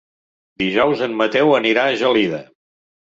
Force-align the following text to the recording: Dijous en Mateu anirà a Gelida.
Dijous 0.61 1.03
en 1.07 1.13
Mateu 1.19 1.53
anirà 1.61 1.85
a 1.91 1.95
Gelida. 2.03 2.41